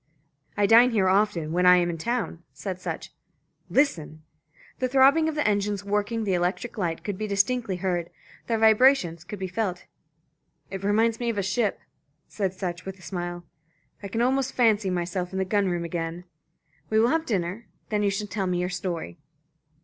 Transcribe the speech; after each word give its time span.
"I 0.57 0.65
dine 0.65 0.89
here 0.89 1.07
often 1.07 1.51
when 1.51 1.67
I 1.67 1.77
am 1.77 1.87
in 1.91 1.99
town," 1.99 2.41
said 2.53 2.81
Sutch. 2.81 3.13
"Listen!" 3.69 4.23
The 4.79 4.87
throbbing 4.89 5.29
of 5.29 5.35
the 5.35 5.47
engines 5.47 5.83
working 5.85 6.23
the 6.23 6.33
electric 6.33 6.75
light 6.75 7.03
could 7.03 7.19
be 7.19 7.27
distinctly 7.27 7.75
heard, 7.75 8.09
their 8.47 8.57
vibrations 8.57 9.23
could 9.23 9.37
be 9.37 9.47
felt. 9.47 9.85
"It 10.71 10.83
reminds 10.83 11.19
me 11.19 11.29
of 11.29 11.37
a 11.37 11.43
ship," 11.43 11.81
said 12.27 12.55
Sutch, 12.55 12.83
with 12.83 12.97
a 12.97 13.03
smile. 13.03 13.45
"I 14.01 14.07
can 14.07 14.23
almost 14.23 14.53
fancy 14.53 14.89
myself 14.89 15.33
in 15.33 15.37
the 15.37 15.45
gun 15.45 15.69
room 15.69 15.85
again. 15.85 16.23
We 16.89 16.99
will 16.99 17.09
have 17.09 17.27
dinner. 17.27 17.67
Then 17.89 18.01
you 18.01 18.09
shall 18.09 18.25
tell 18.25 18.47
me 18.47 18.59
your 18.59 18.69
story." 18.69 19.19